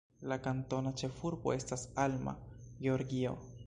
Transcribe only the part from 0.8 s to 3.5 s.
ĉefurbo estas Alma, Georgio.